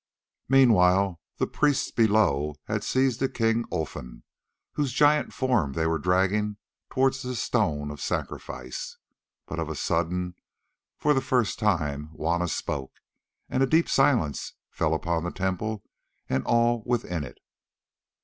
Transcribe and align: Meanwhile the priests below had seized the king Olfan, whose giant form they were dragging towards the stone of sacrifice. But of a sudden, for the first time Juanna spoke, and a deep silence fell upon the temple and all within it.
Meanwhile 0.49 1.19
the 1.37 1.45
priests 1.45 1.91
below 1.91 2.55
had 2.65 2.83
seized 2.83 3.19
the 3.19 3.29
king 3.29 3.65
Olfan, 3.69 4.23
whose 4.73 4.93
giant 4.93 5.31
form 5.31 5.73
they 5.73 5.85
were 5.85 5.99
dragging 5.99 6.57
towards 6.89 7.21
the 7.21 7.35
stone 7.35 7.91
of 7.91 8.01
sacrifice. 8.01 8.97
But 9.45 9.59
of 9.59 9.69
a 9.69 9.75
sudden, 9.75 10.33
for 10.97 11.13
the 11.13 11.21
first 11.21 11.59
time 11.59 12.09
Juanna 12.15 12.47
spoke, 12.47 12.93
and 13.47 13.61
a 13.61 13.67
deep 13.67 13.87
silence 13.87 14.53
fell 14.71 14.95
upon 14.95 15.23
the 15.23 15.29
temple 15.29 15.83
and 16.27 16.43
all 16.47 16.81
within 16.87 17.23
it. 17.23 17.37